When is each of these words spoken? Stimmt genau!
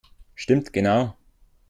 Stimmt 0.33 0.73
genau! 0.73 1.15